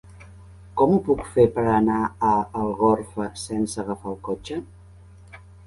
[0.79, 4.61] Com ho puc fer per anar a Algorfa sense agafar el cotxe?